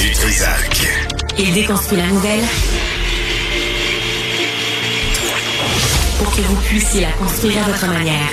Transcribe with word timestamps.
du 0.00 0.10
Trisac. 0.12 0.88
Il 1.38 1.52
déconstruit 1.52 1.98
la 1.98 2.06
nouvelle 2.06 2.40
pour 6.18 6.34
que 6.34 6.40
vous 6.40 6.56
puissiez 6.56 7.02
la 7.02 7.12
construire 7.12 7.58
à 7.58 7.70
votre 7.70 7.86
manière. 7.86 8.30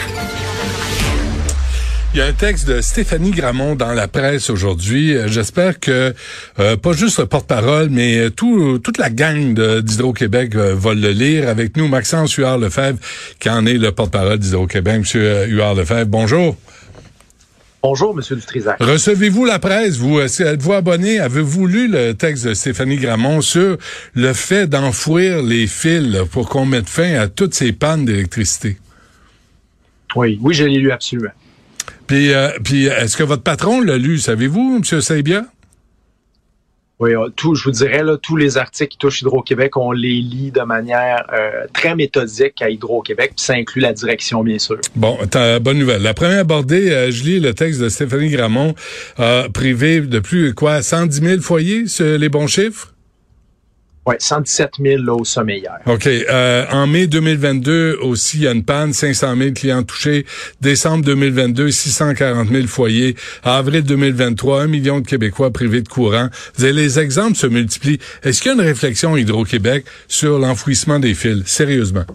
Il 2.13 2.19
y 2.19 2.21
a 2.21 2.25
un 2.25 2.33
texte 2.33 2.69
de 2.69 2.79
Stéphanie 2.79 3.31
Gramont 3.31 3.75
dans 3.75 3.91
la 3.91 4.07
presse 4.07 4.49
aujourd'hui. 4.49 5.13
Euh, 5.13 5.27
j'espère 5.27 5.81
que 5.81 6.13
euh, 6.57 6.77
pas 6.77 6.93
juste 6.93 7.19
le 7.19 7.25
porte-parole, 7.25 7.89
mais 7.89 8.17
euh, 8.17 8.29
tout, 8.29 8.79
toute 8.79 8.97
la 8.97 9.09
gang 9.09 9.53
d'Hydro-Québec 9.53 10.55
va 10.55 10.93
le 10.93 11.11
lire. 11.11 11.49
Avec 11.49 11.75
nous, 11.75 11.89
Maxence 11.89 12.33
Huard-Lefebvre, 12.35 12.97
qui 13.39 13.49
en 13.49 13.65
est 13.65 13.73
le 13.73 13.91
porte-parole 13.91 14.39
d'Hydro-Québec. 14.39 14.99
Monsieur 14.99 15.47
Huard-Lefebvre, 15.47 16.05
bonjour. 16.05 16.55
Bonjour, 17.89 18.13
Monsieur 18.13 18.35
Dutrisac. 18.35 18.83
Recevez-vous 18.83 19.45
la 19.45 19.59
presse? 19.59 19.95
Vous 19.95 20.19
êtes-vous 20.19 20.73
abonné? 20.73 21.21
Avez-vous 21.21 21.67
lu 21.67 21.87
le 21.87 22.15
texte 22.15 22.45
de 22.45 22.53
Stéphanie 22.53 22.97
Gramont 22.97 23.39
sur 23.39 23.77
le 24.13 24.33
fait 24.33 24.67
d'enfouir 24.67 25.41
les 25.41 25.67
fils 25.67 26.17
pour 26.33 26.49
qu'on 26.49 26.65
mette 26.65 26.89
fin 26.89 27.13
à 27.13 27.29
toutes 27.29 27.53
ces 27.53 27.71
pannes 27.71 28.03
d'électricité? 28.03 28.75
Oui, 30.17 30.37
oui, 30.41 30.53
je 30.53 30.65
l'ai 30.65 30.79
lu 30.79 30.91
absolument. 30.91 31.31
Puis, 32.07 32.33
euh, 32.33 32.49
puis 32.61 32.87
est-ce 32.87 33.15
que 33.15 33.23
votre 33.23 33.43
patron 33.43 33.79
l'a 33.79 33.97
lu, 33.97 34.17
savez-vous, 34.17 34.83
M. 34.83 34.99
Saibia? 34.99 35.45
Oui, 36.99 37.13
euh, 37.13 37.29
tout, 37.35 37.53
je 37.53 37.63
vous 37.63 37.71
dirais, 37.71 38.03
là, 38.03 38.17
tous 38.17 38.35
les 38.35 38.57
articles 38.57 38.89
qui 38.89 38.97
touchent 38.97 39.21
Hydro-Québec, 39.21 39.77
on 39.77 39.91
les 39.91 40.19
lit 40.19 40.51
de 40.51 40.61
manière 40.61 41.25
euh, 41.31 41.65
très 41.71 41.95
méthodique 41.95 42.59
à 42.61 42.69
Hydro-Québec, 42.69 43.33
puis 43.35 43.45
ça 43.45 43.53
inclut 43.53 43.81
la 43.81 43.93
direction, 43.93 44.43
bien 44.43 44.57
sûr. 44.57 44.79
Bon, 44.95 45.17
bonne 45.61 45.77
nouvelle. 45.77 46.01
La 46.01 46.15
première 46.15 46.39
abordée, 46.39 47.11
je 47.11 47.23
lis 47.23 47.39
le 47.39 47.53
texte 47.53 47.79
de 47.81 47.89
Stéphanie 47.89 48.29
Gramont, 48.29 48.73
privé 49.53 50.01
de 50.01 50.19
plus, 50.19 50.55
quoi, 50.55 50.81
110 50.81 51.21
000 51.21 51.41
foyers, 51.41 51.85
les 51.99 52.29
bons 52.29 52.47
chiffres? 52.47 52.93
Oui, 54.07 54.15
117 54.19 54.75
000 54.81 55.03
là, 55.03 55.13
au 55.15 55.25
sommet 55.25 55.59
hier. 55.59 55.79
OK. 55.85 56.07
Euh, 56.07 56.65
en 56.71 56.87
mai 56.87 57.07
2022 57.07 57.97
aussi, 58.01 58.37
il 58.37 58.43
y 58.43 58.47
a 58.47 58.53
une 58.53 58.63
panne, 58.63 58.93
500 58.93 59.35
000 59.35 59.51
clients 59.51 59.83
touchés. 59.83 60.25
Décembre 60.61 61.03
2022, 61.03 61.71
640 61.71 62.47
000 62.47 62.67
foyers. 62.67 63.17
avril 63.43 63.83
2023, 63.83 64.61
1 64.61 64.67
million 64.67 65.01
de 65.01 65.05
Québécois 65.05 65.51
privés 65.51 65.81
de 65.81 65.89
courant. 65.89 66.29
Les 66.57 66.99
exemples 66.99 67.35
se 67.35 67.47
multiplient. 67.47 67.99
Est-ce 68.23 68.41
qu'il 68.41 68.53
y 68.53 68.55
a 68.55 68.57
une 68.57 68.65
réflexion 68.65 69.17
Hydro-Québec 69.17 69.83
sur 70.07 70.39
l'enfouissement 70.39 70.99
des 70.99 71.13
fils? 71.13 71.45
Sérieusement? 71.45 72.05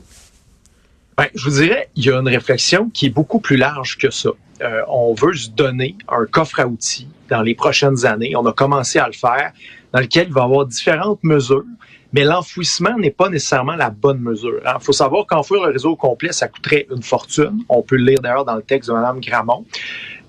Ben, 1.19 1.27
je 1.35 1.45
vous 1.45 1.61
dirais, 1.61 1.91
il 1.95 2.07
y 2.07 2.11
a 2.11 2.19
une 2.19 2.29
réflexion 2.29 2.89
qui 2.89 3.07
est 3.07 3.11
beaucoup 3.11 3.39
plus 3.39 3.59
large 3.59 3.99
que 3.99 4.11
ça. 4.11 4.31
Euh, 4.63 4.81
on 4.89 5.13
veut 5.13 5.35
se 5.35 5.51
donner 5.51 5.97
un 6.09 6.25
coffre 6.25 6.61
à 6.61 6.67
outils 6.67 7.09
dans 7.29 7.43
les 7.43 7.55
prochaines 7.55 8.07
années. 8.07 8.35
On 8.35 8.47
a 8.47 8.53
commencé 8.55 8.99
à 8.99 9.09
le 9.09 9.13
faire 9.13 9.53
dans 9.93 10.01
lequel 10.01 10.29
il 10.29 10.33
va 10.33 10.43
y 10.43 10.45
avoir 10.45 10.67
différentes 10.67 11.23
mesures, 11.23 11.65
mais 12.13 12.25
l'enfouissement 12.25 12.97
n'est 12.99 13.11
pas 13.11 13.29
nécessairement 13.29 13.77
la 13.77 13.91
bonne 13.91 14.21
mesure. 14.21 14.61
Il 14.63 14.69
hein. 14.69 14.79
faut 14.81 14.93
savoir 14.93 15.27
qu'enfouir 15.27 15.65
le 15.67 15.73
réseau 15.73 15.97
complet, 15.97 16.33
ça 16.33 16.49
coûterait 16.49 16.87
une 16.95 17.03
fortune. 17.03 17.65
On 17.69 17.83
peut 17.83 17.97
le 17.97 18.05
lire 18.05 18.21
d'ailleurs 18.21 18.45
dans 18.45 18.57
le 18.57 18.63
texte 18.63 18.91
de 18.91 18.95
Mme 18.95 19.21
Gramont. 19.21 19.65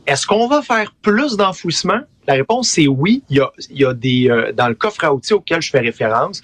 Est-ce 0.08 0.26
qu'on 0.26 0.48
va 0.48 0.62
faire 0.62 0.94
plus 1.02 1.38
d'enfouissement? 1.38 2.02
La 2.28 2.36
réponse, 2.36 2.70
c'est 2.70 2.88
oui. 2.88 3.24
Il 3.30 3.38
y 3.38 3.40
a, 3.40 3.52
il 3.70 3.80
y 3.80 3.86
a 3.86 3.94
des, 3.94 4.30
euh, 4.30 4.52
dans 4.54 4.68
le 4.68 4.76
coffre 4.76 5.04
à 5.04 5.14
outils 5.14 5.34
auquel 5.34 5.62
je 5.62 5.70
fais 5.70 5.80
référence, 5.80 6.42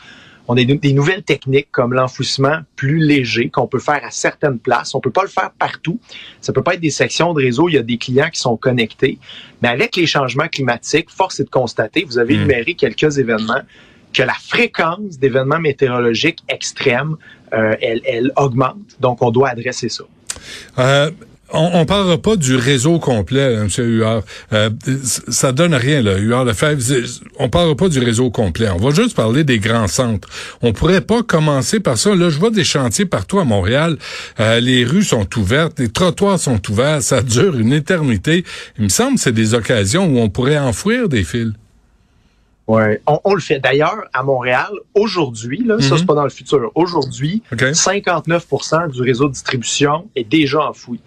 on 0.52 0.58
a 0.58 0.64
des 0.64 0.94
nouvelles 0.94 1.22
techniques 1.22 1.68
comme 1.72 1.94
l'enfouissement 1.94 2.62
plus 2.76 2.98
léger 2.98 3.50
qu'on 3.50 3.68
peut 3.68 3.78
faire 3.78 4.02
à 4.04 4.10
certaines 4.10 4.58
places. 4.58 4.96
On 4.96 5.00
peut 5.00 5.12
pas 5.12 5.22
le 5.22 5.28
faire 5.28 5.52
partout. 5.52 6.00
Ça 6.42 6.52
peut 6.52 6.64
pas 6.64 6.74
être 6.74 6.82
des 6.82 6.90
sections 6.90 7.36
de 7.36 7.44
réseau. 7.44 7.70
Il 7.70 7.76
y 7.76 7.78
a 7.78 7.84
des 7.84 8.00
clients 8.00 8.32
qui 8.34 8.40
sont 8.40 8.58
connectés. 8.58 9.20
Mais 9.62 9.68
avec 9.68 9.96
les 9.96 10.08
changements 10.08 10.48
climatiques, 10.48 11.12
force 11.12 11.40
est 11.40 11.44
de 11.44 11.52
constater, 11.52 12.04
vous 12.04 12.18
avez 12.18 12.34
énuméré 12.34 12.72
hmm. 12.72 12.78
quelques 12.78 13.20
événements, 13.20 13.62
que 14.14 14.24
la 14.24 14.34
fréquence 14.34 15.20
d'événements 15.20 15.60
météorologiques 15.60 16.44
extrêmes, 16.48 17.16
euh, 17.54 17.76
elle, 17.82 18.02
elle 18.06 18.32
augmente. 18.36 18.78
Donc, 19.00 19.22
on 19.22 19.32
doit 19.32 19.50
adresser 19.50 19.90
ça. 19.90 20.04
Euh, 20.78 21.12
on, 21.52 21.72
on 21.74 21.86
parlera 21.86 22.18
pas 22.18 22.36
du 22.36 22.56
réseau 22.56 23.00
complet, 23.00 23.56
M. 23.56 23.70
Huard. 23.78 24.24
Euh, 24.54 24.70
ça 25.30 25.52
donne 25.52 25.74
rien, 25.74 26.02
là, 26.02 26.18
Huard 26.18 26.46
Lefebvre. 26.46 26.82
On 27.40 27.50
parlera 27.50 27.76
pas 27.76 27.90
du 27.90 28.00
réseau 28.00 28.30
complet. 28.30 28.70
On 28.70 28.78
va 28.78 28.92
juste 28.92 29.16
parler 29.16 29.44
des 29.44 29.60
grands 29.60 29.88
centres. 29.88 30.28
On 30.62 30.74
pourrait 30.74 31.02
pas 31.02 31.24
commencer 31.24 31.80
par 31.80 31.98
ça. 31.98 32.16
Là, 32.16 32.30
je 32.30 32.38
vois 32.38 32.52
des 32.52 32.64
chantiers 32.64 33.06
partout 33.06 33.40
à 33.40 33.46
Montréal. 33.46 33.98
Euh, 34.40 34.60
les 34.60 34.86
rues 34.86 35.04
sont 35.04 35.28
ouvertes, 35.38 35.80
les 35.80 35.90
trottoirs 35.90 36.40
sont 36.40 36.62
ouverts. 36.70 37.02
Ça 37.02 37.22
dure 37.22 37.58
une 37.58 37.74
éternité. 37.74 38.44
Il 38.78 38.86
me 38.86 38.90
semble 38.90 39.16
que 39.16 39.22
c'est 39.22 39.32
des 39.32 39.54
occasions 39.54 40.06
où 40.06 40.20
on 40.20 40.30
pourrait 40.30 40.60
enfouir 40.60 41.10
des 41.10 41.24
fils. 41.24 41.52
Oui, 42.70 42.84
on, 43.08 43.34
le 43.34 43.42
fait. 43.42 43.60
D'ailleurs, 43.60 44.04
à 44.14 44.22
Montréal, 44.22 44.70
aujourd'hui, 44.94 45.64
là, 45.66 45.80
ça 45.80 45.96
c'est 45.96 46.02
mhm. 46.02 46.06
pas 46.06 46.14
dans 46.14 46.24
le 46.24 46.30
futur, 46.30 46.72
aujourd'hui, 46.76 47.42
59% 47.52 48.92
du 48.92 49.02
réseau 49.02 49.28
de 49.28 49.34
distribution 49.34 50.08
est 50.16 50.24
déjà 50.24 50.62
enfoui. 50.62 51.02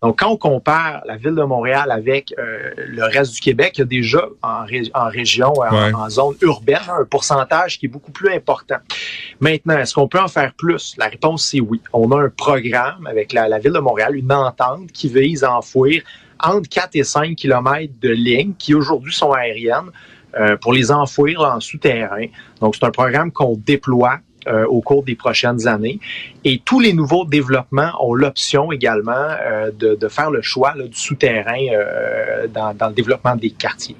Donc, 0.00 0.20
quand 0.20 0.30
on 0.30 0.36
compare 0.36 1.02
la 1.06 1.16
ville 1.16 1.34
de 1.34 1.42
Montréal 1.42 1.90
avec 1.90 2.32
euh, 2.38 2.70
le 2.86 3.02
reste 3.02 3.34
du 3.34 3.40
Québec, 3.40 3.72
il 3.74 3.80
y 3.80 3.82
a 3.82 3.86
déjà 3.86 4.28
en, 4.44 4.64
en 4.94 5.08
région, 5.08 5.52
en, 5.58 6.08
zone 6.08 6.36
urbaine, 6.42 6.78
un 6.88 7.04
pourcentage 7.04 7.80
qui 7.80 7.86
est 7.86 7.88
beaucoup 7.88 8.12
plus 8.12 8.32
important. 8.32 8.76
Maintenant, 9.40 9.76
est-ce 9.76 9.94
qu'on 9.94 10.06
peut 10.06 10.20
en 10.20 10.28
faire 10.28 10.52
plus? 10.56 10.94
La 10.98 11.08
réponse, 11.08 11.46
c'est 11.46 11.58
oui. 11.58 11.80
On 11.92 12.12
a 12.12 12.22
un 12.26 12.30
programme 12.30 13.08
avec 13.08 13.32
la, 13.32 13.48
la 13.48 13.58
ville 13.58 13.72
de 13.72 13.80
Montréal, 13.80 14.14
une 14.14 14.32
entente 14.32 14.92
qui 14.92 15.08
vise 15.08 15.42
à 15.42 15.56
enfouir 15.56 16.04
entre 16.40 16.68
4 16.68 16.90
et 16.94 17.02
5 17.02 17.34
kilomètres 17.34 17.94
de 18.00 18.10
lignes 18.10 18.52
qui 18.56 18.74
aujourd'hui 18.74 19.12
sont 19.12 19.32
aériennes 19.32 19.90
euh, 20.36 20.56
pour 20.56 20.72
les 20.72 20.90
enfouir 20.90 21.40
en 21.40 21.60
souterrain. 21.60 22.26
Donc, 22.60 22.76
c'est 22.76 22.84
un 22.84 22.90
programme 22.90 23.32
qu'on 23.32 23.56
déploie 23.56 24.18
euh, 24.46 24.64
au 24.66 24.80
cours 24.80 25.02
des 25.02 25.14
prochaines 25.14 25.66
années. 25.66 26.00
Et 26.44 26.62
tous 26.64 26.80
les 26.80 26.92
nouveaux 26.92 27.24
développements 27.24 27.90
ont 28.00 28.14
l'option 28.14 28.72
également 28.72 29.12
euh, 29.12 29.70
de, 29.72 29.94
de, 29.94 30.08
faire 30.08 30.30
le 30.30 30.40
choix 30.42 30.74
là, 30.74 30.86
du 30.86 30.96
souterrain 30.96 31.58
euh, 31.72 32.46
dans, 32.46 32.72
dans 32.72 32.88
le 32.88 32.94
développement 32.94 33.36
des 33.36 33.50
quartiers. 33.50 33.96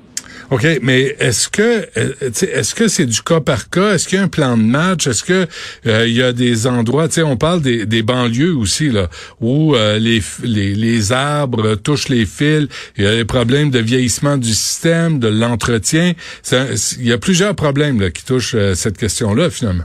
OK, 0.51 0.67
mais 0.83 1.17
est-ce 1.19 1.49
que 1.49 1.87
est-ce 1.97 2.75
que 2.75 2.89
c'est 2.89 3.07
du 3.07 3.23
cas 3.23 3.41
par 3.41 3.71
cas? 3.71 3.95
Est-ce 3.95 4.09
qu'il 4.09 4.19
y 4.19 4.21
a 4.21 4.25
un 4.25 4.29
plan 4.29 4.57
de 4.57 4.63
match? 4.63 5.07
Est-ce 5.07 5.23
que 5.25 5.47
il 5.85 6.13
y 6.13 6.23
a 6.23 6.33
des 6.33 6.67
endroits, 6.67 7.09
tu 7.09 7.15
sais, 7.15 7.23
on 7.23 7.37
parle 7.37 7.61
des, 7.61 8.03
banlieues 8.03 8.55
aussi, 8.55 8.91
là, 8.91 9.09
où 9.41 9.75
les, 9.75 10.21
les, 10.43 10.75
les, 10.75 11.13
arbres 11.13 11.75
touchent 11.75 12.09
les 12.09 12.27
fils, 12.27 12.69
il 12.97 13.05
y 13.05 13.07
a 13.07 13.15
des 13.15 13.25
problèmes 13.25 13.71
de 13.71 13.79
vieillissement 13.79 14.37
du 14.37 14.55
système, 14.55 15.19
de 15.19 15.29
l'entretien. 15.29 16.13
Il 16.53 17.07
y 17.07 17.13
a 17.13 17.19
plusieurs 17.19 17.55
problèmes 17.55 18.01
là, 18.01 18.11
qui 18.11 18.25
touchent 18.25 18.57
cette 18.75 18.97
question-là, 18.97 19.51
finalement. 19.51 19.85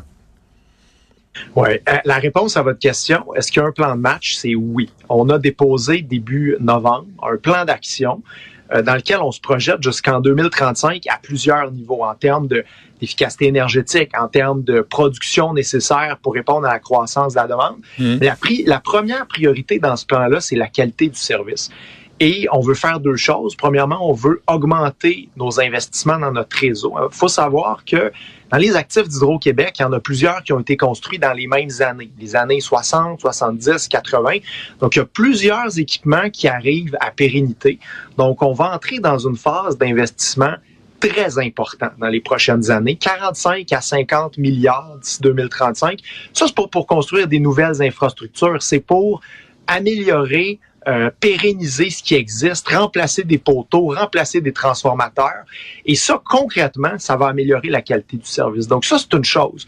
Oui. 1.56 1.70
Euh, 1.90 1.98
la 2.06 2.16
réponse 2.16 2.58
à 2.58 2.62
votre 2.62 2.80
question, 2.80 3.34
est-ce 3.36 3.52
qu'il 3.52 3.62
y 3.62 3.66
a 3.66 3.68
un 3.68 3.72
plan 3.72 3.96
de 3.96 4.02
match? 4.02 4.36
C'est 4.36 4.56
oui. 4.56 4.90
On 5.10 5.30
a 5.30 5.40
déposé 5.40 6.02
début 6.02 6.56
novembre 6.60 7.08
un 7.24 7.38
plan 7.38 7.66
d'action 7.66 8.22
euh, 8.22 8.53
dans 8.82 8.96
lequel 8.96 9.20
on 9.22 9.32
se 9.32 9.40
projette 9.40 9.82
jusqu'en 9.82 10.20
2035 10.20 11.04
à 11.08 11.20
plusieurs 11.22 11.72
niveaux 11.72 12.04
en 12.04 12.16
termes 12.16 12.48
d'efficacité 12.48 13.46
énergétique, 13.46 14.12
en 14.18 14.28
termes 14.28 14.64
de 14.64 14.82
production 14.82 15.54
nécessaire 15.54 16.18
pour 16.22 16.34
répondre 16.34 16.66
à 16.66 16.74
la 16.74 16.80
croissance 16.80 17.34
de 17.34 17.40
la 17.40 17.48
demande. 17.48 17.78
Mmh. 18.00 18.18
La, 18.22 18.36
la 18.66 18.80
première 18.80 19.28
priorité 19.28 19.80
dans 19.80 19.96
ce 19.96 20.06
plan-là, 20.06 20.42
c'est 20.42 20.56
la 20.56 20.68
qualité 20.68 21.10
du 21.10 21.20
service. 21.20 21.70
Et 22.20 22.48
on 22.52 22.62
veut 22.62 22.76
faire 22.76 23.00
deux 23.00 23.16
choses. 23.16 23.56
Premièrement, 23.56 24.10
on 24.10 24.14
veut 24.14 24.42
augmenter 24.48 25.30
nos 25.36 25.60
investissements 25.60 26.20
dans 26.20 26.32
notre 26.32 26.58
réseau. 26.58 26.94
Il 26.98 27.14
faut 27.14 27.28
savoir 27.28 27.84
que 27.86 28.12
dans 28.54 28.60
les 28.60 28.76
actifs 28.76 29.10
d'Hydro-Québec, 29.10 29.78
il 29.80 29.82
y 29.82 29.86
en 29.86 29.94
a 29.94 30.00
plusieurs 30.00 30.44
qui 30.44 30.54
ont 30.54 30.60
été 30.60 30.78
construits 30.78 31.18
dans 31.18 31.34
les 31.34 31.48
mêmes 31.48 31.72
années, 31.80 32.12
les 32.20 32.36
années 32.36 32.62
60, 32.62 33.20
70, 33.20 33.88
80. 33.88 34.30
Donc, 34.80 34.96
il 34.96 35.00
y 35.00 35.02
a 35.02 35.06
plusieurs 35.06 35.80
équipements 35.80 36.30
qui 36.30 36.48
arrivent 36.48 36.96
à 37.00 37.10
pérennité. 37.10 37.80
Donc, 38.16 38.44
on 38.44 38.54
va 38.54 38.76
entrer 38.76 39.00
dans 39.00 39.18
une 39.18 39.36
phase 39.36 39.76
d'investissement 39.80 40.54
très 41.00 41.40
important 41.40 41.90
dans 41.98 42.10
les 42.10 42.22
prochaines 42.22 42.70
années, 42.70 42.96
45 42.96 43.74
à 43.74 43.82
50 43.82 44.38
milliards 44.38 45.00
d'ici 45.02 45.20
2035. 45.24 46.00
Ça, 46.32 46.46
c'est 46.46 46.56
pas 46.56 46.68
pour 46.68 46.86
construire 46.86 47.28
des 47.28 47.40
nouvelles 47.40 47.82
infrastructures, 47.82 48.62
c'est 48.62 48.82
pour 48.82 49.22
améliorer 49.66 50.60
euh, 50.88 51.10
pérenniser 51.20 51.90
ce 51.90 52.04
qui 52.04 52.16
existe, 52.16 52.68
remplacer 52.70 53.24
des 53.24 53.38
poteaux, 53.38 53.94
remplacer 53.94 54.42
des 54.42 54.54
transformateurs. 54.54 55.46
Et 55.86 55.96
ça, 55.96 56.22
concrètement, 56.26 56.98
ça 56.98 57.16
va 57.16 57.28
améliorer 57.28 57.70
la 57.70 57.82
qualité 57.82 58.18
du 58.18 58.26
service. 58.26 58.68
Donc 58.68 58.86
ça, 58.86 58.98
c'est 58.98 59.14
une 59.14 59.24
chose. 59.24 59.68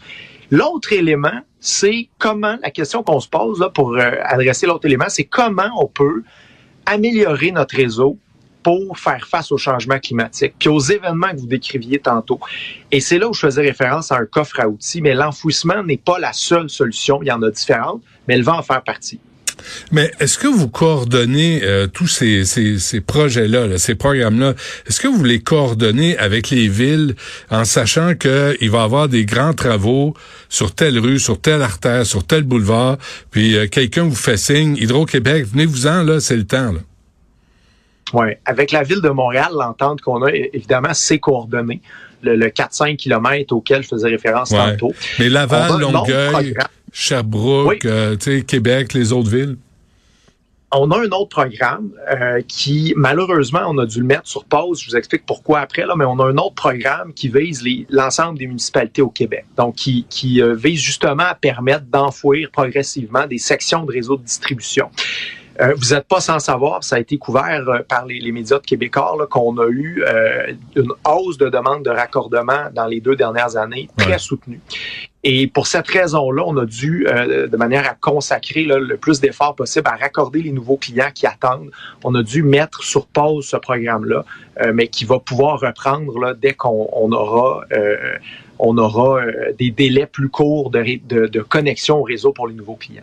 L'autre 0.50 0.92
élément, 0.92 1.40
c'est 1.60 2.08
comment, 2.18 2.56
la 2.62 2.70
question 2.70 3.02
qu'on 3.02 3.20
se 3.20 3.28
pose 3.28 3.60
là, 3.60 3.68
pour 3.68 3.96
euh, 3.96 4.10
adresser 4.24 4.66
l'autre 4.66 4.86
élément, 4.86 5.06
c'est 5.08 5.24
comment 5.24 5.70
on 5.78 5.86
peut 5.86 6.22
améliorer 6.86 7.50
notre 7.50 7.76
réseau 7.76 8.18
pour 8.62 8.98
faire 8.98 9.28
face 9.28 9.52
au 9.52 9.58
changement 9.58 10.00
climatique, 10.00 10.54
puis 10.58 10.68
aux 10.68 10.80
événements 10.80 11.30
que 11.30 11.36
vous 11.36 11.46
décriviez 11.46 12.00
tantôt. 12.00 12.40
Et 12.90 12.98
c'est 12.98 13.16
là 13.18 13.28
où 13.28 13.32
je 13.32 13.38
faisais 13.38 13.62
référence 13.62 14.10
à 14.10 14.16
un 14.16 14.26
coffre 14.26 14.58
à 14.58 14.66
outils, 14.66 15.00
mais 15.00 15.14
l'enfouissement 15.14 15.84
n'est 15.84 15.96
pas 15.96 16.18
la 16.18 16.32
seule 16.32 16.68
solution, 16.68 17.20
il 17.22 17.28
y 17.28 17.30
en 17.32 17.42
a 17.42 17.50
différentes, 17.50 18.02
mais 18.26 18.34
elle 18.34 18.42
va 18.42 18.56
en 18.56 18.62
faire 18.62 18.82
partie. 18.82 19.20
Mais 19.92 20.10
est-ce 20.20 20.38
que 20.38 20.46
vous 20.46 20.68
coordonnez 20.68 21.60
euh, 21.62 21.86
tous 21.86 22.06
ces, 22.06 22.44
ces, 22.44 22.78
ces 22.78 23.00
projets-là, 23.00 23.78
ces 23.78 23.94
programmes-là, 23.94 24.54
est-ce 24.86 25.00
que 25.00 25.08
vous 25.08 25.24
les 25.24 25.40
coordonnez 25.40 26.16
avec 26.18 26.50
les 26.50 26.68
villes 26.68 27.14
en 27.50 27.64
sachant 27.64 28.14
qu'il 28.14 28.70
va 28.70 28.80
y 28.80 28.82
avoir 28.82 29.08
des 29.08 29.24
grands 29.24 29.54
travaux 29.54 30.14
sur 30.48 30.74
telle 30.74 30.98
rue, 30.98 31.18
sur 31.18 31.40
telle 31.40 31.62
artère, 31.62 32.06
sur 32.06 32.24
tel 32.24 32.42
boulevard, 32.42 32.98
puis 33.30 33.56
euh, 33.56 33.66
quelqu'un 33.66 34.04
vous 34.04 34.14
fait 34.14 34.36
signe, 34.36 34.76
Hydro-Québec, 34.76 35.46
venez-vous-en, 35.52 36.02
là, 36.02 36.20
c'est 36.20 36.36
le 36.36 36.46
temps, 36.46 36.72
là? 36.72 36.80
Oui, 38.12 38.28
avec 38.44 38.70
la 38.70 38.84
ville 38.84 39.00
de 39.00 39.08
Montréal, 39.08 39.48
l'entente 39.52 40.00
qu'on 40.00 40.22
a, 40.22 40.30
évidemment, 40.30 40.94
c'est 40.94 41.18
coordonné. 41.18 41.80
Le, 42.22 42.48
4-5 42.48 42.96
km 42.96 43.52
auquel 43.52 43.82
je 43.82 43.88
faisais 43.88 44.08
référence 44.08 44.50
tantôt. 44.50 44.92
Mais 45.18 45.28
Laval, 45.28 45.80
Longueuil, 45.80 46.54
Sherbrooke, 46.98 47.84
euh, 47.84 48.16
Québec, 48.16 48.94
les 48.94 49.12
autres 49.12 49.28
villes? 49.28 49.58
On 50.72 50.90
a 50.90 50.98
un 50.98 51.10
autre 51.10 51.28
programme 51.28 51.90
euh, 52.10 52.40
qui, 52.48 52.94
malheureusement, 52.96 53.60
on 53.68 53.76
a 53.76 53.84
dû 53.84 54.00
le 54.00 54.06
mettre 54.06 54.26
sur 54.26 54.46
pause. 54.46 54.80
Je 54.80 54.90
vous 54.90 54.96
explique 54.96 55.26
pourquoi 55.26 55.60
après, 55.60 55.84
là, 55.84 55.94
mais 55.94 56.06
on 56.06 56.18
a 56.20 56.24
un 56.24 56.38
autre 56.38 56.54
programme 56.54 57.12
qui 57.12 57.28
vise 57.28 57.62
l'ensemble 57.90 58.38
des 58.38 58.46
municipalités 58.46 59.02
au 59.02 59.10
Québec. 59.10 59.44
Donc, 59.58 59.74
qui, 59.74 60.06
qui 60.08 60.40
euh, 60.40 60.54
vise 60.54 60.80
justement 60.80 61.24
à 61.24 61.34
permettre 61.34 61.84
d'enfouir 61.84 62.50
progressivement 62.50 63.26
des 63.26 63.38
sections 63.38 63.84
de 63.84 63.92
réseau 63.92 64.16
de 64.16 64.22
distribution. 64.22 64.90
Euh, 65.60 65.74
vous 65.76 65.94
n'êtes 65.94 66.06
pas 66.06 66.20
sans 66.20 66.38
savoir, 66.38 66.84
ça 66.84 66.96
a 66.96 66.98
été 66.98 67.16
couvert 67.18 67.64
euh, 67.68 67.78
par 67.88 68.04
les, 68.04 68.32
médias 68.32 68.58
de 68.58 68.66
québécois, 68.66 69.26
qu'on 69.30 69.56
a 69.58 69.66
eu 69.68 70.02
euh, 70.06 70.52
une 70.74 70.92
hausse 71.04 71.38
de 71.38 71.48
demande 71.48 71.84
de 71.84 71.90
raccordement 71.90 72.68
dans 72.74 72.86
les 72.86 73.00
deux 73.00 73.16
dernières 73.16 73.56
années, 73.56 73.88
très 73.96 74.18
soutenue. 74.18 74.60
Et 75.28 75.48
pour 75.48 75.66
cette 75.66 75.88
raison-là, 75.88 76.44
on 76.46 76.56
a 76.56 76.66
dû, 76.66 77.04
de 77.04 77.56
manière 77.56 77.84
à 77.88 77.94
consacrer 77.94 78.62
le 78.62 78.96
plus 78.96 79.20
d'efforts 79.20 79.56
possible 79.56 79.88
à 79.88 79.96
raccorder 79.96 80.40
les 80.40 80.52
nouveaux 80.52 80.76
clients 80.76 81.10
qui 81.12 81.26
attendent. 81.26 81.72
On 82.04 82.14
a 82.14 82.22
dû 82.22 82.44
mettre 82.44 82.84
sur 82.84 83.06
pause 83.06 83.44
ce 83.44 83.56
programme-là, 83.56 84.24
mais 84.72 84.86
qui 84.86 85.04
va 85.04 85.18
pouvoir 85.18 85.58
reprendre 85.58 86.32
dès 86.40 86.52
qu'on 86.52 87.10
aura, 87.10 87.62
aura 88.60 89.20
des 89.58 89.72
délais 89.72 90.06
plus 90.06 90.28
courts 90.28 90.70
de, 90.70 91.40
connexion 91.40 91.98
au 91.98 92.02
réseau 92.04 92.30
pour 92.30 92.46
les 92.46 92.54
nouveaux 92.54 92.76
clients. 92.76 93.02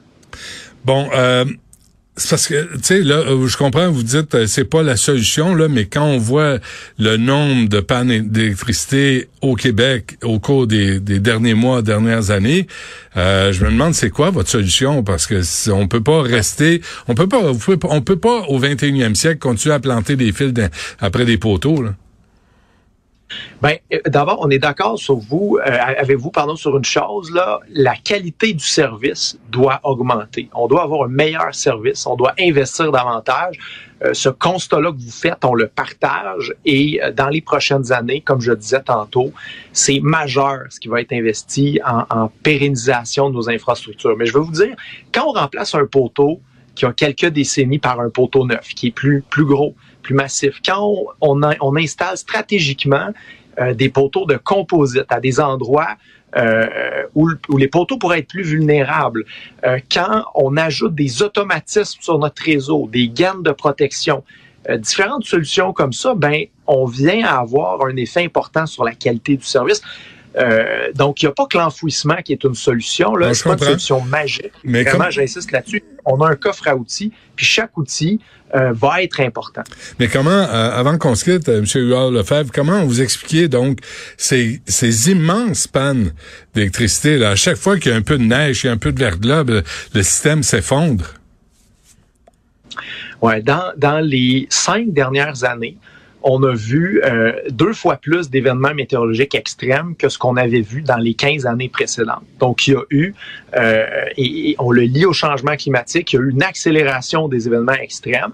Bon, 0.85 1.09
c'est 2.15 2.29
parce 2.29 2.47
que, 2.47 2.73
tu 2.75 2.79
sais, 2.83 2.99
là, 3.01 3.15
euh, 3.15 3.47
je 3.47 3.57
comprends, 3.57 3.89
vous 3.89 4.03
dites, 4.03 4.35
euh, 4.35 4.45
c'est 4.45 4.65
pas 4.65 4.83
la 4.83 4.97
solution, 4.97 5.55
là, 5.55 5.67
mais 5.67 5.85
quand 5.85 6.05
on 6.05 6.19
voit 6.19 6.59
le 6.99 7.17
nombre 7.17 7.67
de 7.67 7.79
pannes 7.79 8.29
d'électricité 8.29 9.29
au 9.41 9.55
Québec 9.55 10.17
au 10.21 10.39
cours 10.39 10.67
des, 10.67 10.99
derniers 10.99 11.55
mois, 11.55 11.81
dernières 11.81 12.29
années, 12.29 12.67
euh, 13.17 13.51
je 13.51 13.65
me 13.65 13.71
demande 13.71 13.95
c'est 13.95 14.11
quoi 14.11 14.29
votre 14.29 14.49
solution, 14.49 15.01
parce 15.01 15.25
que 15.25 15.41
on 15.71 15.87
peut 15.87 16.03
pas 16.03 16.21
rester, 16.21 16.81
on 17.07 17.15
peut 17.15 17.27
pas, 17.27 17.41
on 17.89 18.01
peut 18.01 18.19
pas 18.19 18.41
au 18.47 18.59
21e 18.59 19.15
siècle 19.15 19.39
continuer 19.39 19.73
à 19.73 19.79
planter 19.79 20.15
des 20.15 20.31
fils 20.31 20.53
après 20.99 21.25
des 21.25 21.39
poteaux, 21.39 21.81
là. 21.81 21.95
Ben, 23.61 23.77
euh, 23.93 23.99
d'abord, 24.05 24.39
on 24.41 24.49
est 24.49 24.59
d'accord 24.59 24.99
sur 24.99 25.17
vous, 25.17 25.57
euh, 25.57 25.77
avec 25.97 26.17
vous, 26.17 26.31
pardon, 26.31 26.55
sur 26.55 26.75
une 26.77 26.83
chose 26.83 27.31
là, 27.31 27.59
la 27.69 27.95
qualité 27.95 28.53
du 28.53 28.65
service 28.65 29.39
doit 29.49 29.79
augmenter. 29.83 30.49
On 30.53 30.67
doit 30.67 30.83
avoir 30.83 31.05
un 31.05 31.09
meilleur 31.09 31.53
service, 31.53 32.05
on 32.05 32.15
doit 32.15 32.33
investir 32.39 32.91
davantage. 32.91 33.57
Euh, 34.03 34.13
ce 34.13 34.29
constat-là 34.29 34.91
que 34.91 34.97
vous 34.97 35.11
faites, 35.11 35.45
on 35.45 35.53
le 35.53 35.67
partage 35.67 36.53
et 36.65 36.99
dans 37.15 37.29
les 37.29 37.41
prochaines 37.41 37.91
années, 37.91 38.21
comme 38.21 38.41
je 38.41 38.51
disais 38.51 38.81
tantôt, 38.81 39.31
c'est 39.71 39.99
majeur 40.01 40.63
ce 40.69 40.79
qui 40.79 40.89
va 40.89 40.99
être 40.99 41.13
investi 41.13 41.79
en 41.85 42.29
pérennisation 42.43 43.29
de 43.29 43.35
nos 43.35 43.49
infrastructures. 43.49 44.17
Mais 44.17 44.25
je 44.25 44.33
veux 44.33 44.41
vous 44.41 44.51
dire, 44.51 44.75
quand 45.13 45.25
on 45.27 45.31
remplace 45.31 45.73
un 45.75 45.85
poteau 45.85 46.41
qui 46.75 46.85
a 46.85 46.93
quelques 46.93 47.27
décennies 47.27 47.79
par 47.79 47.99
un 47.99 48.09
poteau 48.09 48.45
neuf, 48.45 48.69
qui 48.69 48.87
est 48.87 48.91
plus 48.91 49.23
plus 49.29 49.45
gros, 49.45 49.75
plus 50.01 50.15
massif. 50.15 50.59
Quand 50.65 50.93
on, 51.21 51.41
on, 51.41 51.75
installe 51.75 52.17
stratégiquement 52.17 53.09
euh, 53.59 53.73
des 53.73 53.89
poteaux 53.89 54.25
de 54.25 54.37
composite 54.37 55.05
à 55.09 55.19
des 55.19 55.39
endroits 55.39 55.95
euh, 56.35 57.03
où, 57.13 57.29
où, 57.49 57.57
les 57.57 57.67
poteaux 57.67 57.97
pourraient 57.97 58.19
être 58.19 58.27
plus 58.27 58.43
vulnérables, 58.43 59.23
euh, 59.65 59.77
quand 59.91 60.25
on 60.33 60.57
ajoute 60.57 60.95
des 60.95 61.21
automatismes 61.21 62.01
sur 62.01 62.17
notre 62.17 62.41
réseau, 62.41 62.89
des 62.91 63.07
gaines 63.07 63.43
de 63.43 63.51
protection, 63.51 64.23
différentes 64.77 65.25
solutions 65.25 65.73
comme 65.73 65.91
ça, 65.91 66.15
ben 66.15 66.45
on 66.67 66.85
vient 66.85 67.25
à 67.25 67.39
avoir 67.39 67.85
un 67.85 67.97
effet 67.97 68.23
important 68.23 68.65
sur 68.65 68.85
la 68.85 68.93
qualité 68.93 69.35
du 69.35 69.43
service. 69.43 69.81
Euh, 70.37 70.91
donc, 70.93 71.21
il 71.21 71.25
n'y 71.25 71.29
a 71.29 71.33
pas 71.33 71.45
que 71.45 71.57
l'enfouissement 71.57 72.17
qui 72.23 72.33
est 72.33 72.43
une 72.43 72.55
solution. 72.55 73.15
Là, 73.15 73.33
c'est 73.33 73.43
pas 73.43 73.53
une 73.53 73.59
solution 73.59 74.01
magique. 74.01 74.51
Mais 74.63 74.83
Vraiment, 74.83 75.09
j'insiste 75.09 75.51
là-dessus. 75.51 75.83
On 76.05 76.21
a 76.21 76.29
un 76.29 76.35
coffre 76.35 76.67
à 76.67 76.75
outils, 76.75 77.11
puis 77.35 77.45
chaque 77.45 77.77
outil 77.77 78.19
euh, 78.55 78.71
va 78.73 79.01
être 79.01 79.19
important. 79.19 79.63
Mais 79.99 80.07
comment, 80.07 80.29
euh, 80.29 80.71
avant 80.71 80.97
qu'on 80.97 81.15
se 81.15 81.23
quitte, 81.23 81.47
M. 81.47 81.65
Huard 81.75 82.11
Lefebvre, 82.11 82.51
comment 82.53 82.83
vous 82.85 83.01
expliquez 83.01 83.47
donc 83.47 83.79
ces, 84.17 84.61
ces 84.65 85.11
immenses 85.11 85.67
pannes 85.67 86.13
d'électricité? 86.53 87.23
À 87.23 87.35
chaque 87.35 87.57
fois 87.57 87.77
qu'il 87.77 87.91
y 87.91 87.93
a 87.95 87.97
un 87.97 88.01
peu 88.01 88.17
de 88.17 88.23
neige, 88.23 88.63
il 88.63 88.67
y 88.67 88.69
a 88.69 88.73
un 88.73 88.77
peu 88.77 88.91
de 88.91 88.99
verglas, 88.99 89.43
ben, 89.43 89.63
le 89.93 90.03
système 90.03 90.43
s'effondre. 90.43 91.05
Ouais, 93.21 93.41
dans, 93.41 93.71
dans 93.77 93.99
les 93.99 94.47
cinq 94.49 94.91
dernières 94.91 95.45
années, 95.45 95.77
on 96.23 96.41
a 96.43 96.53
vu 96.53 97.01
euh, 97.03 97.33
deux 97.49 97.73
fois 97.73 97.97
plus 97.97 98.29
d'événements 98.29 98.73
météorologiques 98.73 99.35
extrêmes 99.35 99.95
que 99.95 100.09
ce 100.09 100.17
qu'on 100.17 100.37
avait 100.37 100.61
vu 100.61 100.81
dans 100.81 100.97
les 100.97 101.13
15 101.13 101.45
années 101.45 101.69
précédentes. 101.69 102.23
Donc, 102.39 102.67
il 102.67 102.73
y 102.73 102.75
a 102.75 102.83
eu, 102.89 103.13
euh, 103.55 103.85
et, 104.17 104.55
on 104.59 104.71
le 104.71 104.83
lit 104.83 105.05
au 105.05 105.13
changement 105.13 105.55
climatique, 105.55 106.13
il 106.13 106.15
y 106.15 106.19
a 106.19 106.21
eu 106.23 106.31
une 106.31 106.43
accélération 106.43 107.27
des 107.27 107.47
événements 107.47 107.73
extrêmes 107.73 108.33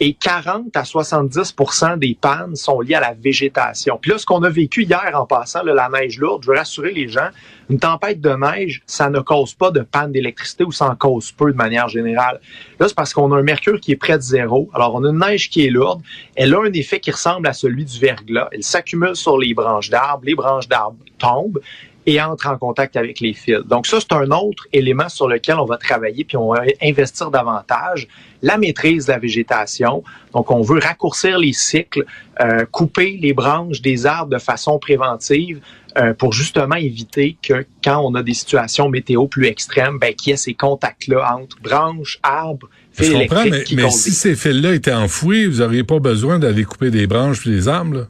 et 0.00 0.14
40 0.14 0.76
à 0.76 0.82
70% 0.82 1.98
des 1.98 2.16
pannes 2.20 2.54
sont 2.56 2.80
liées 2.80 2.94
à 2.94 3.00
la 3.00 3.14
végétation. 3.14 3.98
Puis 4.00 4.10
là, 4.12 4.18
ce 4.18 4.26
qu'on 4.26 4.42
a 4.42 4.48
vécu 4.48 4.84
hier 4.84 5.10
en 5.14 5.26
passant, 5.26 5.62
la 5.62 5.88
neige 5.88 6.18
lourde, 6.18 6.42
je 6.44 6.50
veux 6.50 6.56
rassurer 6.56 6.92
les 6.92 7.08
gens, 7.08 7.28
une 7.68 7.78
tempête 7.78 8.20
de 8.20 8.30
neige, 8.30 8.82
ça 8.86 9.10
ne 9.10 9.20
cause 9.20 9.54
pas 9.54 9.70
de 9.70 9.80
panne 9.80 10.12
d'électricité 10.12 10.64
ou 10.64 10.72
ça 10.72 10.86
en 10.86 10.96
cause 10.96 11.32
peu 11.32 11.52
de 11.52 11.56
manière 11.56 11.88
générale. 11.88 12.40
Là, 12.78 12.88
c'est 12.88 12.94
parce 12.94 13.12
qu'on 13.12 13.32
a 13.32 13.36
un 13.38 13.42
mercure 13.42 13.80
qui 13.80 13.92
est 13.92 13.96
près 13.96 14.16
de 14.16 14.22
zéro. 14.22 14.70
Alors, 14.72 14.94
on 14.94 15.04
a 15.04 15.10
une 15.10 15.18
neige 15.18 15.50
qui 15.50 15.66
est 15.66 15.70
lourde. 15.70 16.00
Elle 16.34 16.54
a 16.54 16.60
un 16.60 16.72
effet 16.72 17.00
qui 17.00 17.10
ressemble 17.10 17.46
à 17.46 17.52
celui 17.52 17.84
du 17.84 17.98
verglas. 17.98 18.48
Elle 18.52 18.62
s'accumule 18.62 19.16
sur 19.16 19.36
les 19.38 19.52
branches 19.52 19.90
d'arbres. 19.90 20.24
Les 20.24 20.34
branches 20.34 20.68
d'arbres 20.68 20.98
tombent 21.18 21.60
et 22.08 22.22
entre 22.22 22.48
en 22.48 22.56
contact 22.56 22.96
avec 22.96 23.20
les 23.20 23.34
fils. 23.34 23.58
Donc 23.66 23.86
ça, 23.86 23.98
c'est 24.00 24.14
un 24.14 24.30
autre 24.30 24.66
élément 24.72 25.10
sur 25.10 25.28
lequel 25.28 25.56
on 25.56 25.66
va 25.66 25.76
travailler, 25.76 26.24
puis 26.24 26.38
on 26.38 26.54
va 26.54 26.62
investir 26.82 27.30
davantage. 27.30 28.08
La 28.40 28.56
maîtrise 28.56 29.04
de 29.06 29.12
la 29.12 29.18
végétation. 29.18 30.02
Donc, 30.32 30.50
on 30.50 30.62
veut 30.62 30.78
raccourcir 30.78 31.38
les 31.38 31.52
cycles, 31.52 32.06
euh, 32.40 32.64
couper 32.70 33.18
les 33.20 33.34
branches 33.34 33.82
des 33.82 34.06
arbres 34.06 34.32
de 34.32 34.38
façon 34.38 34.78
préventive 34.78 35.60
euh, 35.98 36.14
pour 36.14 36.32
justement 36.32 36.76
éviter 36.76 37.36
que 37.42 37.66
quand 37.84 38.00
on 38.02 38.14
a 38.14 38.22
des 38.22 38.32
situations 38.32 38.88
météo 38.88 39.26
plus 39.26 39.46
extrêmes, 39.46 39.98
ben, 39.98 40.14
qu'il 40.14 40.30
y 40.30 40.32
ait 40.32 40.38
ces 40.38 40.54
contacts-là 40.54 41.36
entre 41.36 41.60
branches, 41.60 42.20
arbres, 42.22 42.70
fils 42.90 43.10
électriques. 43.10 43.72
mais, 43.72 43.82
mais 43.82 43.90
si 43.90 44.12
ces 44.12 44.34
fils-là 44.34 44.72
étaient 44.72 44.94
enfouis, 44.94 45.46
vous 45.46 45.58
n'auriez 45.58 45.84
pas 45.84 45.98
besoin 45.98 46.38
d'aller 46.38 46.64
couper 46.64 46.90
des 46.90 47.06
branches 47.06 47.46
et 47.46 47.50
des 47.50 47.68
arbres, 47.68 47.98
là? 47.98 48.06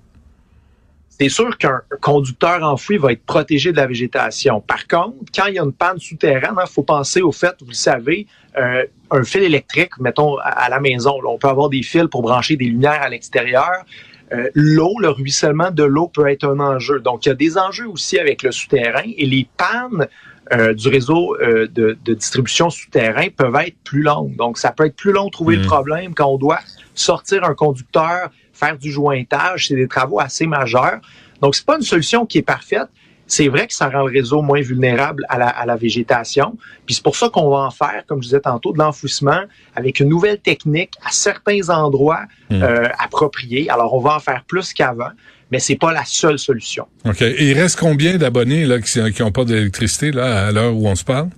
C'est 1.20 1.28
sûr 1.28 1.58
qu'un 1.58 1.80
conducteur 2.00 2.62
enfoui 2.62 2.96
va 2.96 3.12
être 3.12 3.24
protégé 3.24 3.72
de 3.72 3.76
la 3.76 3.86
végétation. 3.86 4.60
Par 4.60 4.86
contre, 4.86 5.16
quand 5.34 5.46
il 5.46 5.54
y 5.54 5.58
a 5.58 5.64
une 5.64 5.72
panne 5.72 5.98
souterraine, 5.98 6.52
il 6.56 6.60
hein, 6.60 6.66
faut 6.66 6.84
penser 6.84 7.22
au 7.22 7.32
fait, 7.32 7.56
vous 7.60 7.70
le 7.70 7.74
savez, 7.74 8.26
euh, 8.56 8.84
un 9.10 9.24
fil 9.24 9.42
électrique, 9.42 9.98
mettons 9.98 10.36
à, 10.36 10.68
la 10.68 10.78
maison, 10.78 11.18
on 11.26 11.38
peut 11.38 11.48
avoir 11.48 11.70
des 11.70 11.82
fils 11.82 12.06
pour 12.10 12.22
brancher 12.22 12.56
des 12.56 12.66
lumières 12.66 13.02
à 13.02 13.08
l'extérieur. 13.08 13.84
Euh, 14.32 14.48
l'eau, 14.54 14.94
le 15.00 15.08
ruissellement 15.08 15.70
de 15.70 15.82
l'eau 15.82 16.06
peut 16.06 16.28
être 16.28 16.44
un 16.44 16.60
enjeu. 16.60 17.00
Donc, 17.00 17.26
il 17.26 17.30
y 17.30 17.32
a 17.32 17.34
des 17.34 17.58
enjeux 17.58 17.88
aussi 17.88 18.18
avec 18.18 18.42
le 18.42 18.52
souterrain 18.52 19.10
et 19.16 19.26
les 19.26 19.48
pannes 19.56 20.06
euh, 20.52 20.72
du 20.72 20.88
réseau 20.88 21.36
de, 21.40 21.98
distribution 22.04 22.70
souterrain 22.70 23.26
peuvent 23.36 23.56
être 23.56 23.76
plus 23.82 24.02
longues. 24.02 24.36
Donc, 24.36 24.58
ça 24.58 24.70
peut 24.70 24.86
être 24.86 24.96
plus 24.96 25.12
long 25.12 25.26
de 25.26 25.30
trouver 25.30 25.56
le 25.56 25.62
mmh. 25.62 25.66
problème 25.66 26.14
quand 26.14 26.26
on 26.26 26.38
doit 26.38 26.60
sortir 26.94 27.44
un 27.44 27.54
conducteur, 27.54 28.30
faire 28.58 28.76
du 28.76 28.90
jointage, 28.90 29.68
c'est 29.68 29.74
des 29.74 29.88
travaux 29.88 30.20
assez 30.20 30.46
majeurs. 30.46 31.00
Donc, 31.40 31.54
c'est 31.54 31.64
pas 31.64 31.76
une 31.76 31.82
solution 31.82 32.26
qui 32.26 32.38
est 32.38 32.42
parfaite. 32.42 32.88
C'est 33.26 33.48
vrai 33.48 33.66
que 33.66 33.74
ça 33.74 33.90
rend 33.90 34.06
le 34.06 34.12
réseau 34.12 34.40
moins 34.40 34.62
vulnérable 34.62 35.24
à 35.28 35.38
la, 35.38 35.48
à 35.48 35.66
la 35.66 35.76
végétation. 35.76 36.56
Puis 36.86 36.94
c'est 36.94 37.04
pour 37.04 37.14
ça 37.14 37.28
qu'on 37.28 37.50
va 37.50 37.58
en 37.58 37.70
faire, 37.70 38.02
comme 38.06 38.22
je 38.22 38.28
disais 38.28 38.40
tantôt, 38.40 38.72
de 38.72 38.78
l'enfouissement 38.78 39.42
avec 39.76 40.00
une 40.00 40.08
nouvelle 40.08 40.38
technique 40.38 40.92
à 41.04 41.10
certains 41.10 41.68
endroits 41.68 42.22
hmm. 42.48 42.62
euh, 42.62 42.88
appropriés. 42.98 43.68
Alors, 43.68 43.92
on 43.92 44.00
va 44.00 44.16
en 44.16 44.18
faire 44.18 44.44
plus 44.48 44.72
qu'avant, 44.72 45.10
mais 45.50 45.58
c'est 45.58 45.76
pas 45.76 45.92
la 45.92 46.06
seule 46.06 46.38
solution. 46.38 46.86
OK. 47.04 47.20
Et 47.20 47.50
il 47.50 47.52
reste 47.52 47.78
combien 47.78 48.16
d'abonnés 48.16 48.64
là 48.64 48.80
qui 48.80 49.22
n'ont 49.22 49.32
pas 49.32 49.44
d'électricité 49.44 50.10
là 50.10 50.46
à 50.46 50.52
l'heure 50.52 50.74
où 50.74 50.88
on 50.88 50.94
se 50.94 51.04
parle? 51.04 51.28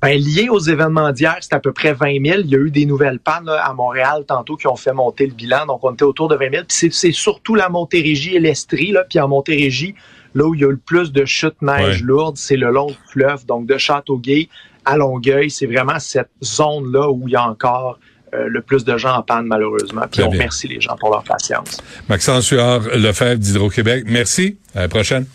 Ben, 0.00 0.16
lié 0.16 0.48
aux 0.48 0.60
événements 0.60 1.10
d'hier, 1.10 1.36
c'est 1.40 1.54
à 1.54 1.60
peu 1.60 1.72
près 1.72 1.92
20 1.92 2.24
000. 2.24 2.40
Il 2.44 2.50
y 2.50 2.54
a 2.54 2.58
eu 2.58 2.70
des 2.70 2.86
nouvelles 2.86 3.18
pannes 3.18 3.48
à 3.48 3.72
Montréal 3.72 4.24
tantôt 4.26 4.56
qui 4.56 4.68
ont 4.68 4.76
fait 4.76 4.92
monter 4.92 5.26
le 5.26 5.34
bilan. 5.34 5.66
Donc, 5.66 5.82
on 5.82 5.92
était 5.92 6.04
autour 6.04 6.28
de 6.28 6.36
20 6.36 6.50
000. 6.50 6.64
Puis 6.68 6.92
c'est 6.92 7.12
surtout 7.12 7.56
la 7.56 7.68
Montérégie 7.68 8.36
et 8.36 8.40
l'Estrie. 8.40 8.92
Là. 8.92 9.04
Puis 9.08 9.18
en 9.18 9.26
Montérégie, 9.26 9.96
là 10.34 10.44
où 10.44 10.54
il 10.54 10.60
y 10.60 10.64
a 10.64 10.70
le 10.70 10.76
plus 10.76 11.10
de 11.10 11.24
chutes 11.24 11.60
neige 11.62 12.04
lourdes, 12.04 12.36
c'est 12.36 12.56
le 12.56 12.70
long 12.70 12.86
du 12.86 12.96
fleuve, 13.10 13.44
donc 13.46 13.66
de 13.66 13.76
Châteauguay 13.76 14.48
à 14.84 14.96
Longueuil, 14.96 15.50
c'est 15.50 15.66
vraiment 15.66 15.98
cette 15.98 16.30
zone-là 16.42 17.10
où 17.10 17.28
il 17.28 17.32
y 17.32 17.36
a 17.36 17.46
encore 17.46 17.98
le 18.32 18.60
plus 18.62 18.84
de 18.84 18.96
gens 18.96 19.16
en 19.16 19.22
panne, 19.22 19.46
malheureusement. 19.46 20.02
Puis 20.10 20.22
on 20.22 20.30
remercie 20.30 20.68
les 20.68 20.80
gens 20.80 20.96
pour 20.96 21.10
leur 21.10 21.24
patience. 21.24 21.82
Maxence 22.08 22.48
Huard, 22.50 22.82
Lefebvre 22.94 23.38
d'Hydro-Québec, 23.38 24.04
merci. 24.06 24.58
À 24.74 24.82
la 24.82 24.88
prochaine. 24.88 25.26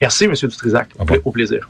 Merci, 0.00 0.24
M. 0.24 0.34
Dutrisac. 0.34 0.88
Au 1.24 1.30
plaisir. 1.30 1.68